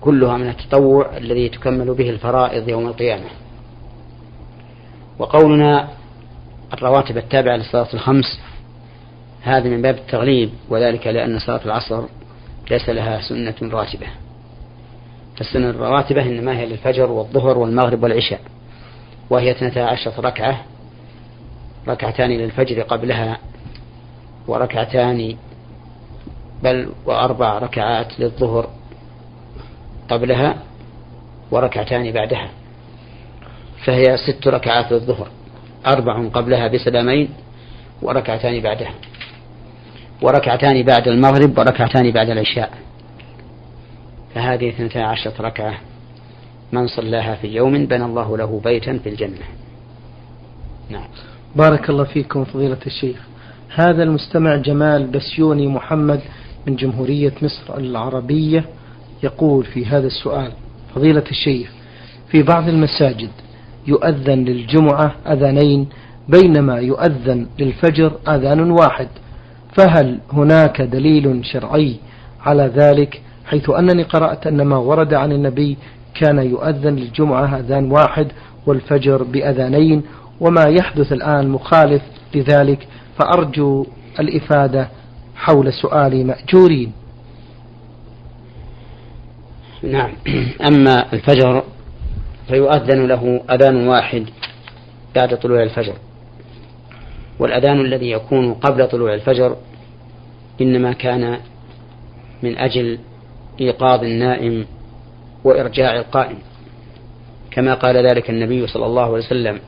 كلها 0.01 0.37
من 0.37 0.49
التطوع 0.49 1.17
الذي 1.17 1.49
تكمل 1.49 1.95
به 1.95 2.11
الفرائض 2.11 2.69
يوم 2.69 2.87
القيامة. 2.87 3.27
وقولنا 5.19 5.89
الرواتب 6.73 7.19
التابعة 7.19 7.57
للصلاة 7.57 7.89
الخمس 7.95 8.41
هذا 9.43 9.69
من 9.69 9.83
باب 9.83 9.95
التغليب 9.95 10.51
وذلك 10.69 11.07
لأن 11.07 11.39
صلاة 11.39 11.61
العصر 11.65 12.05
ليس 12.71 12.89
لها 12.89 13.21
سنة 13.21 13.55
راتبة. 13.63 14.07
فالسنة 15.37 15.71
الرواتبة 15.71 16.23
إنما 16.23 16.59
هي 16.59 16.67
للفجر 16.67 17.11
والظهر 17.11 17.59
والمغرب 17.59 18.03
والعشاء 18.03 18.41
وهي 19.31 19.51
اثنتا 19.51 19.81
عشرة 19.81 20.21
ركعة 20.21 20.65
ركعتان 21.89 22.31
للفجر 22.31 22.83
قبلها 22.83 23.39
وركعتان 24.49 25.37
بل 26.63 26.89
وأربع 27.07 27.59
ركعات 27.59 28.21
للظهر 28.21 28.69
قبلها 30.09 30.57
وركعتان 31.51 32.13
بعدها 32.13 32.49
فهي 33.85 34.17
ست 34.17 34.49
ركعات 34.49 34.93
للظهر 34.93 35.29
أربع 35.87 36.29
قبلها 36.29 36.69
بسلامين 36.69 37.29
وركعتان 38.03 38.61
بعدها 38.61 38.95
وركعتان 40.23 40.83
بعد 40.83 41.09
المغرب 41.09 41.59
وركعتان 41.59 42.11
بعد 42.11 42.31
العشاء. 42.31 42.71
فهذه 44.35 44.69
اثنتا 44.69 44.99
عشرة 44.99 45.43
ركعة 45.43 45.75
من 46.73 46.87
صلاها 46.87 47.35
في 47.35 47.49
يوم 47.49 47.87
بنى 47.87 48.05
الله 48.05 48.37
له 48.37 48.61
بيتا 48.65 48.99
في 48.99 49.09
الجنة. 49.09 49.47
نعم. 50.91 51.09
بارك 51.57 51.91
الله 51.91 52.05
فيكم 52.05 52.45
فضيلة 52.45 52.79
الشيخ. 52.87 53.21
هذا 53.75 54.03
المستمع 54.03 54.57
جمال 54.57 55.07
بسيوني 55.07 55.67
محمد 55.69 56.21
من 56.67 56.77
جمهورية 56.77 57.33
مصر 57.43 57.79
العربية 57.79 58.65
يقول 59.23 59.65
في 59.65 59.87
هذا 59.87 60.07
السؤال 60.07 60.53
فضيلة 60.95 61.25
الشيخ 61.31 61.71
في 62.31 62.43
بعض 62.43 62.69
المساجد 62.69 63.31
يؤذن 63.87 64.45
للجمعة 64.45 65.15
أذانين 65.27 65.89
بينما 66.29 66.79
يؤذن 66.79 67.47
للفجر 67.59 68.13
أذان 68.29 68.71
واحد 68.71 69.09
فهل 69.77 70.19
هناك 70.33 70.83
دليل 70.83 71.45
شرعي 71.45 71.97
على 72.41 72.73
ذلك؟ 72.75 73.21
حيث 73.47 73.71
أنني 73.71 74.03
قرأت 74.03 74.47
أن 74.47 74.63
ما 74.63 74.77
ورد 74.77 75.15
عن 75.15 75.33
النبي 75.33 75.77
كان 76.15 76.39
يؤذن 76.39 76.97
للجمعة 76.97 77.59
أذان 77.59 77.91
واحد 77.91 78.27
والفجر 78.67 79.23
بأذانين 79.23 80.03
وما 80.41 80.65
يحدث 80.65 81.13
الآن 81.13 81.49
مخالف 81.49 82.03
لذلك. 82.35 82.89
فأرجو 83.19 83.87
الإفادة 84.21 84.89
حول 85.37 85.73
سؤالي 85.73 86.25
مأجورين. 86.25 86.93
نعم. 89.83 90.13
أما 90.69 91.13
الفجر 91.13 91.63
فيؤذن 92.49 93.07
له 93.07 93.41
أذان 93.51 93.89
واحد 93.89 94.27
بعد 95.17 95.39
طلوع 95.39 95.63
الفجر. 95.63 95.95
والأذان 97.39 97.81
الذي 97.81 98.11
يكون 98.11 98.55
قبل 98.55 98.89
طلوع 98.89 99.15
الفجر 99.15 99.57
إنما 100.61 100.93
كان 100.93 101.39
من 102.43 102.59
أجل 102.59 102.99
إيقاظ 103.61 104.05
النائم 104.05 104.67
وإرجاع 105.45 105.97
القائم. 105.97 106.39
كما 107.51 107.75
قال 107.75 107.97
ذلك 107.97 108.31
النبي 108.31 108.67
صلى 108.67 108.87
الله 108.87 109.03
عليه 109.03 109.13
وسلم 109.13 109.61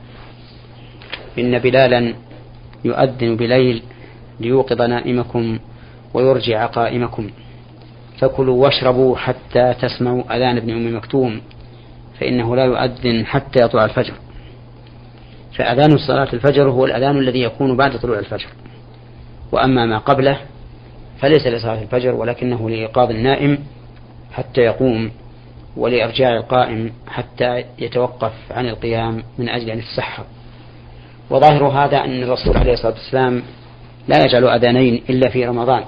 إن 1.39 1.59
بلالا 1.59 2.13
يؤذن 2.85 3.35
بليل 3.35 3.83
ليوقظ 4.39 4.81
نائمكم 4.81 5.59
ويرجع 6.13 6.65
قائمكم. 6.65 7.29
فكلوا 8.19 8.63
واشربوا 8.63 9.17
حتى 9.17 9.73
تسمعوا 9.81 10.37
أذان 10.37 10.57
ابن 10.57 10.69
أم 10.69 10.97
مكتوم 10.97 11.41
فإنه 12.19 12.55
لا 12.55 12.65
يؤذن 12.65 13.25
حتى 13.25 13.63
يطلع 13.63 13.85
الفجر. 13.85 14.13
فأذان 15.57 15.97
صلاة 15.97 16.27
الفجر 16.33 16.69
هو 16.69 16.85
الأذان 16.85 17.17
الذي 17.17 17.41
يكون 17.41 17.77
بعد 17.77 17.99
طلوع 17.99 18.19
الفجر. 18.19 18.47
وأما 19.51 19.85
ما 19.85 19.97
قبله 19.97 20.37
فليس 21.19 21.47
لصلاة 21.47 21.81
الفجر 21.81 22.15
ولكنه 22.15 22.69
لإيقاظ 22.69 23.09
النائم 23.09 23.57
حتى 24.33 24.61
يقوم 24.61 25.11
ولإرجاع 25.77 26.37
القائم 26.37 26.93
حتى 27.07 27.63
يتوقف 27.79 28.33
عن 28.51 28.69
القيام 28.69 29.23
من 29.37 29.49
أجل 29.49 29.69
أن 29.69 29.77
يتسحر 29.77 30.23
وظاهر 31.31 31.67
هذا 31.67 31.97
أن 31.97 32.23
الرسول 32.23 32.57
عليه 32.57 32.73
الصلاة 32.73 32.93
والسلام 32.93 33.43
لا 34.07 34.25
يجعل 34.25 34.47
أذانين 34.47 35.03
إلا 35.09 35.29
في 35.29 35.45
رمضان 35.45 35.83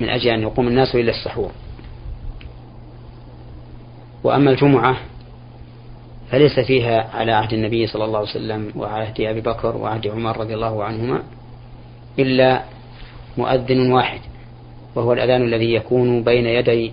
من 0.00 0.08
أجل 0.08 0.30
أن 0.30 0.42
يقوم 0.42 0.68
الناس 0.68 0.94
إلى 0.94 1.10
السحور. 1.10 1.50
وأما 4.24 4.50
الجمعة 4.50 4.96
فليس 6.30 6.60
فيها 6.60 7.10
على 7.14 7.32
عهد 7.32 7.52
النبي 7.52 7.86
صلى 7.86 8.04
الله 8.04 8.18
عليه 8.18 8.28
وسلم 8.30 8.72
وعهد 8.76 9.20
أبي 9.20 9.40
بكر 9.40 9.76
وعهد 9.76 10.06
عمر 10.06 10.40
رضي 10.40 10.54
الله 10.54 10.84
عنهما 10.84 11.22
إلا 12.18 12.62
مؤذن 13.38 13.92
واحد 13.92 14.20
وهو 14.94 15.12
الأذان 15.12 15.42
الذي 15.42 15.74
يكون 15.74 16.22
بين 16.24 16.46
يدي 16.46 16.92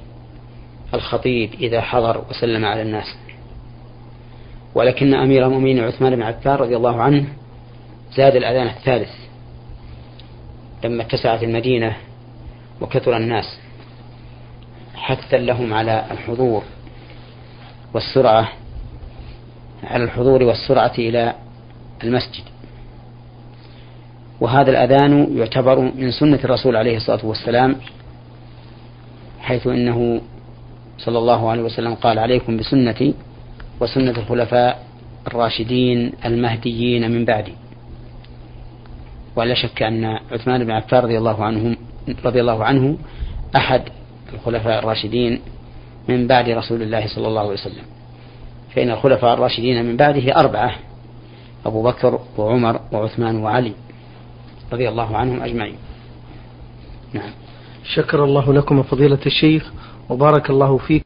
الخطيب 0.94 1.54
إذا 1.54 1.82
حضر 1.82 2.26
وسلم 2.30 2.66
على 2.66 2.82
الناس. 2.82 3.16
ولكن 4.76 5.14
أمير 5.14 5.46
المؤمنين 5.48 5.80
عثمان 5.80 6.16
بن 6.16 6.22
عفان 6.22 6.56
رضي 6.56 6.76
الله 6.76 7.02
عنه 7.02 7.26
زاد 8.16 8.36
الأذان 8.36 8.68
الثالث 8.68 9.10
لما 10.84 11.04
اتسعت 11.04 11.44
المدينة 11.44 11.96
وكثر 12.82 13.18
الناس 13.18 13.60
حثا 14.96 15.38
لهم 15.38 15.74
على 15.74 16.06
الحضور 16.12 16.64
والسرعة 17.94 18.50
على 19.84 20.04
الحضور 20.04 20.44
والسرعة 20.44 20.94
إلى 20.98 21.34
المسجد. 22.04 22.44
وهذا 24.42 24.72
الأذان 24.72 25.38
يعتبر 25.38 25.80
من 25.80 26.12
سنة 26.12 26.40
الرسول 26.44 26.76
عليه 26.76 26.98
الصلاة 26.98 27.26
والسلام 27.26 27.76
حيث 29.40 29.68
إنه 29.68 30.22
صلى 30.98 31.18
الله 31.18 31.50
عليه 31.50 31.64
وسلم 31.64 31.96
قال 31.96 32.20
عليكم 32.20 32.58
بسنتي 32.58 33.14
وسنة 33.80 34.12
الخلفاء 34.12 34.84
الراشدين 35.28 36.12
المهديين 36.26 37.12
من 37.12 37.26
بعدي. 37.26 37.54
ولا 39.36 39.54
شك 39.54 39.84
أن 39.84 40.06
عثمان 40.06 40.64
بن 40.64 40.72
عفان 40.72 41.04
رضي 41.04 41.18
الله 41.18 41.44
عنه 41.44 41.76
رضي 42.26 42.42
الله 42.42 42.64
عنه 42.64 42.98
أحد 43.56 43.82
الخلفاء 44.34 44.80
الراشدين 44.80 45.42
من 46.10 46.28
بعد 46.28 46.50
رسول 46.50 46.82
الله 46.82 47.08
صلى 47.08 47.28
الله 47.28 47.42
عليه 47.42 47.54
وسلم. 47.54 47.84
فإن 48.76 48.90
الخلفاء 48.90 49.34
الراشدين 49.34 49.86
من 49.86 49.98
بعده 49.98 50.36
أربعة 50.36 50.76
أبو 51.66 51.84
بكر 51.84 52.20
وعمر 52.38 52.80
وعثمان 52.92 53.36
وعلي 53.36 53.74
رضي 54.74 54.90
الله 54.90 55.18
عنهم 55.18 55.42
أجمعين. 55.42 55.78
نعم. 57.14 57.32
شكر 57.94 58.24
الله 58.24 58.54
لكم 58.54 58.84
فضيلة 58.84 59.20
الشيخ 59.26 59.72
وبارك 60.10 60.50
الله 60.50 60.78
فيك 60.78 61.06